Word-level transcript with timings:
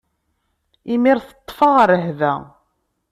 Imir 0.93 1.17
teṭṭef-aɣ 1.21 1.77
rrehba. 1.89 2.33